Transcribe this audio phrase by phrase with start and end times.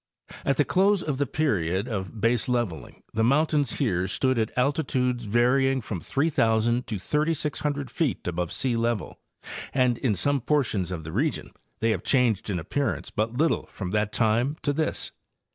[0.43, 5.79] At the close of the period of baseleveling the mountains here stood at altitudes varying
[5.79, 9.19] from 3,000 to 3,600 feet above sealevel,
[9.75, 11.51] and in some portions of the region
[11.81, 15.11] they have changed in appearance but little from that time to this.